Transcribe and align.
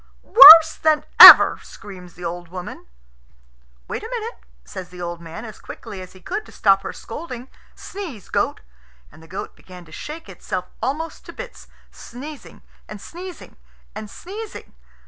"Worse 0.23 0.77
than 0.77 1.05
ever!" 1.19 1.59
screams 1.61 2.15
the 2.15 2.25
old 2.25 2.47
woman. 2.47 2.87
"Wait 3.87 4.01
a 4.01 4.09
minute," 4.09 4.39
says 4.65 4.89
the 4.89 4.99
old 4.99 5.21
man 5.21 5.45
as 5.45 5.59
quickly 5.59 6.01
as 6.01 6.13
he 6.13 6.19
could, 6.19 6.43
to 6.47 6.51
stop 6.51 6.81
her 6.81 6.91
scolding. 6.91 7.49
"Sneeze, 7.75 8.27
goat." 8.29 8.61
And 9.11 9.21
the 9.21 9.27
goat 9.27 9.55
began 9.55 9.85
to 9.85 9.91
shake 9.91 10.27
itself 10.27 10.65
almost 10.81 11.23
to 11.27 11.33
bits, 11.33 11.67
sneezing 11.91 12.63
and 12.89 12.99
sneezing 12.99 13.57
and 13.93 14.09
sneezing. 14.09 14.73